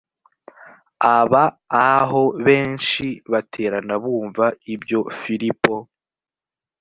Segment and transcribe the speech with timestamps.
[1.15, 1.33] ab
[1.91, 5.73] aho benshi baraterana bumva ibyo filipo